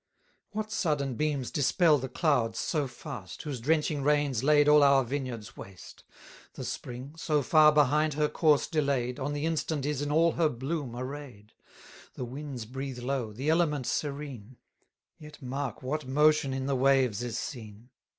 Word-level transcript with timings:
What 0.49 0.71
sudden 0.71 1.13
beams 1.13 1.51
dispel 1.51 1.99
the 1.99 2.09
clouds 2.09 2.57
so 2.57 2.87
fast, 2.87 3.43
Whose 3.43 3.59
drenching 3.59 4.01
rains 4.01 4.43
laid 4.43 4.67
all 4.67 4.81
our 4.81 5.03
vineyards 5.03 5.55
waste? 5.55 6.03
The 6.53 6.65
spring, 6.65 7.13
so 7.17 7.43
far 7.43 7.71
behind 7.71 8.15
her 8.15 8.27
course 8.27 8.65
delay'd, 8.65 9.19
On 9.19 9.33
the 9.33 9.45
instant 9.45 9.85
is 9.85 10.01
in 10.01 10.11
all 10.11 10.31
her 10.31 10.49
bloom 10.49 10.95
array'd; 10.95 11.53
1120 12.15 12.15
The 12.15 12.25
winds 12.25 12.65
breathe 12.65 12.97
low, 13.03 13.31
the 13.31 13.49
element 13.51 13.85
serene; 13.85 14.57
Yet 15.19 15.39
mark 15.39 15.83
what 15.83 16.07
motion 16.07 16.51
in 16.51 16.65
the 16.65 16.75
waves 16.75 17.21
is 17.21 17.37
seen! 17.37 17.91